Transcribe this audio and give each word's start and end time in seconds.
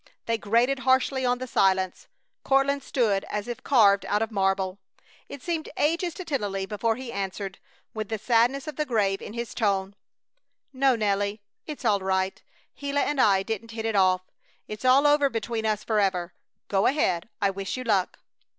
They 0.25 0.39
grated 0.39 0.79
harshly 0.79 1.27
on 1.27 1.37
the 1.37 1.45
silence. 1.45 2.07
Courtland 2.43 2.81
stood 2.81 3.23
as 3.29 3.47
if 3.47 3.61
carved 3.63 4.03
out 4.07 4.23
of 4.23 4.31
marble. 4.31 4.79
It 5.29 5.43
seemed 5.43 5.69
ages 5.77 6.15
to 6.15 6.25
Tennelly 6.25 6.65
before 6.65 6.95
he 6.95 7.11
answered, 7.13 7.59
with 7.93 8.09
the 8.09 8.17
sadness 8.17 8.65
of 8.67 8.77
the 8.77 8.85
grave 8.87 9.21
in 9.21 9.33
his 9.33 9.53
tone: 9.53 9.93
"No, 10.73 10.95
Nelly! 10.95 11.39
It's 11.67 11.85
all 11.85 11.99
right! 11.99 12.41
Gila 12.77 13.01
and 13.01 13.21
I 13.21 13.43
didn't 13.43 13.73
hit 13.73 13.85
it 13.85 13.95
off! 13.95 14.21
It's 14.67 14.85
all 14.85 15.05
over 15.05 15.29
between 15.29 15.67
us 15.67 15.83
forever. 15.83 16.33
Go 16.67 16.87
ahead! 16.87 17.29
I 17.39 17.51
wish 17.51 17.77
you 17.77 17.83
luck!" 17.83 18.17